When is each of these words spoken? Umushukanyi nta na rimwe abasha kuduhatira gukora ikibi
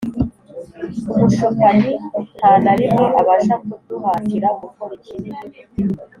Umushukanyi 1.11 1.91
nta 2.35 2.51
na 2.63 2.73
rimwe 2.79 3.05
abasha 3.19 3.55
kuduhatira 3.65 4.47
gukora 4.61 4.93
ikibi 4.99 5.31